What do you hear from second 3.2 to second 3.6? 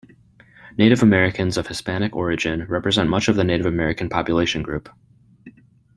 of the